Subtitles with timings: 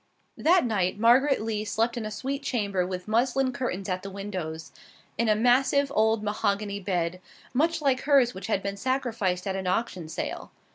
[0.39, 4.71] That night Margaret Lee slept in a sweet chamber with muslin curtains at the windows,
[5.15, 7.21] in a massive old mahogany bed,
[7.53, 10.51] much like hers which had been sacrificed at an auction sale.